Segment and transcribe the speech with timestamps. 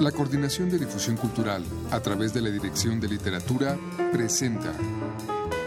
[0.00, 3.78] La Coordinación de Difusión Cultural, a través de la Dirección de Literatura,
[4.12, 4.74] presenta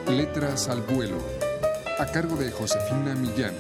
[0.08, 1.18] Letras al Vuelo,
[1.98, 3.56] a cargo de Josefina Millán.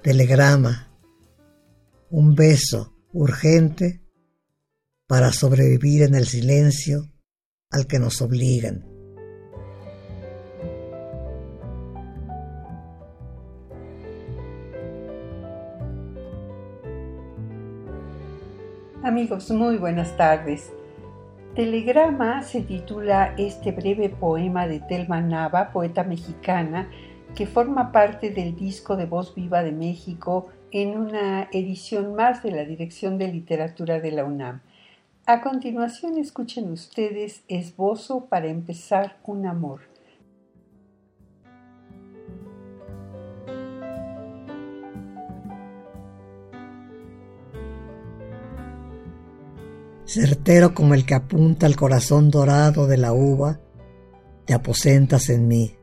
[0.00, 0.88] Telegrama.
[2.10, 4.00] Un beso urgente
[5.08, 7.10] para sobrevivir en el silencio
[7.68, 8.91] al que nos obligan.
[19.04, 20.72] Amigos, muy buenas tardes.
[21.56, 26.88] Telegrama se titula este breve poema de Telma Nava, poeta mexicana,
[27.34, 32.52] que forma parte del disco de Voz Viva de México en una edición más de
[32.52, 34.60] la Dirección de Literatura de la UNAM.
[35.26, 39.80] A continuación escuchen ustedes Esbozo para empezar un amor.
[50.12, 53.60] Certero como el que apunta al corazón dorado de la uva,
[54.44, 55.74] te aposentas en mí.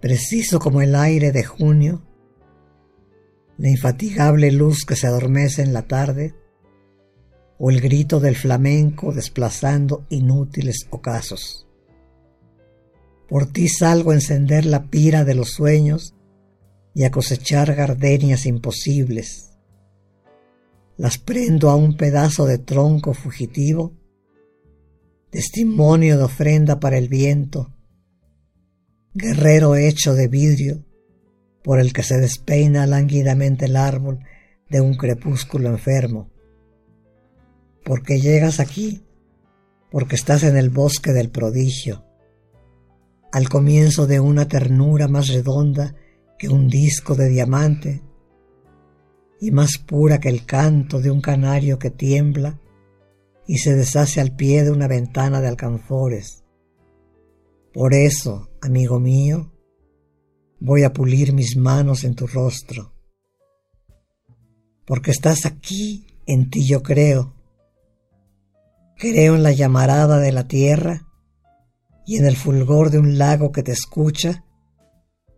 [0.00, 2.04] Preciso como el aire de junio,
[3.58, 6.34] la infatigable luz que se adormece en la tarde,
[7.58, 11.66] o el grito del flamenco desplazando inútiles ocasos.
[13.28, 16.14] Por ti salgo a encender la pira de los sueños
[16.94, 19.53] y a cosechar gardenias imposibles
[20.96, 23.92] las prendo a un pedazo de tronco fugitivo,
[25.30, 27.74] testimonio de ofrenda para el viento,
[29.12, 30.84] guerrero hecho de vidrio
[31.62, 34.20] por el que se despeina lánguidamente el árbol
[34.68, 36.30] de un crepúsculo enfermo.
[37.84, 39.02] Porque llegas aquí,
[39.90, 42.04] porque estás en el bosque del prodigio,
[43.32, 45.96] al comienzo de una ternura más redonda
[46.38, 48.02] que un disco de diamante
[49.40, 52.60] y más pura que el canto de un canario que tiembla
[53.46, 56.44] y se deshace al pie de una ventana de alcanfores.
[57.72, 59.52] Por eso, amigo mío,
[60.60, 62.92] voy a pulir mis manos en tu rostro.
[64.86, 67.34] Porque estás aquí, en ti yo creo.
[68.96, 71.06] Creo en la llamarada de la tierra
[72.06, 74.44] y en el fulgor de un lago que te escucha,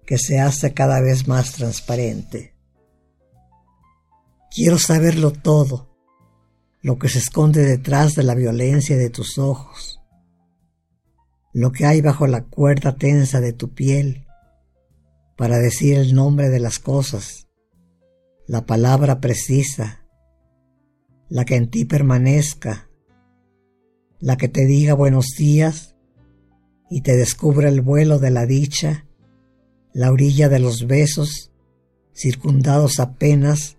[0.05, 2.56] que se hace cada vez más transparente.
[4.56, 5.94] Quiero saberlo todo,
[6.81, 10.00] lo que se esconde detrás de la violencia de tus ojos,
[11.53, 14.25] lo que hay bajo la cuerda tensa de tu piel.
[15.37, 17.49] Para decir el nombre de las cosas,
[18.47, 20.06] la palabra precisa,
[21.28, 22.89] la que en ti permanezca,
[24.21, 25.97] la que te diga buenos días.
[26.89, 29.06] Y te descubra el vuelo de la dicha,
[29.93, 31.53] la orilla de los besos,
[32.15, 33.77] circundados apenas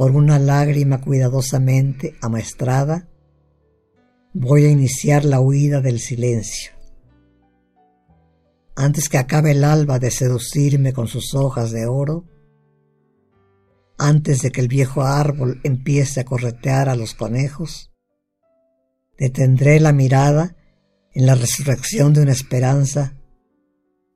[0.00, 3.06] por una lágrima cuidadosamente amaestrada,
[4.32, 6.72] voy a iniciar la huida del silencio.
[8.74, 12.24] Antes que acabe el alba de seducirme con sus hojas de oro,
[13.98, 17.92] antes de que el viejo árbol empiece a corretear a los conejos,
[19.18, 20.56] detendré la mirada
[21.12, 23.18] en la resurrección de una esperanza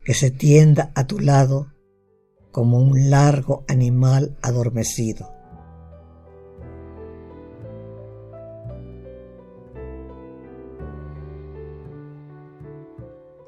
[0.02, 1.74] que se tienda a tu lado
[2.52, 5.33] como un largo animal adormecido.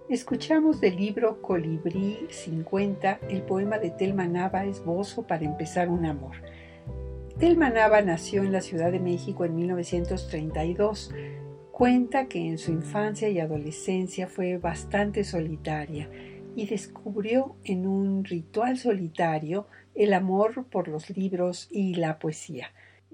[0.08, 6.36] Escuchamos del libro Colibrí 50 el poema de Telma Nava Esbozo para empezar un amor.
[7.40, 11.12] Telma Nava nació en la Ciudad de México en 1932.
[11.72, 16.08] Cuenta que en su infancia y adolescencia fue bastante solitaria
[16.54, 19.66] y descubrió en un ritual solitario
[19.96, 22.68] el amor por los libros y la poesía.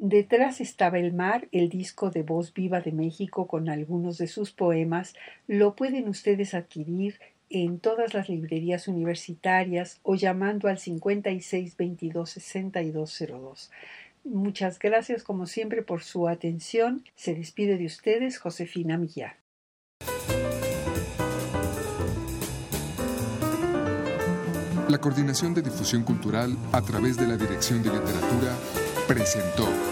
[0.05, 4.51] Detrás estaba el mar, el disco de voz viva de México con algunos de sus
[4.51, 5.15] poemas.
[5.47, 7.21] Lo pueden ustedes adquirir
[7.51, 13.71] en todas las librerías universitarias o llamando al 56 22 6202.
[14.25, 17.05] Muchas gracias como siempre por su atención.
[17.15, 19.37] Se despide de ustedes Josefina Millar.
[24.89, 28.53] La Coordinación de Difusión Cultural a través de la Dirección de Literatura
[29.07, 29.92] presentó